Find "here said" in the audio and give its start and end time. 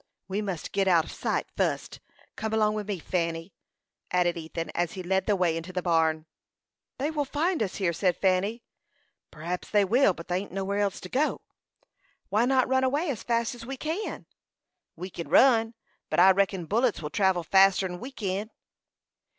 7.75-8.17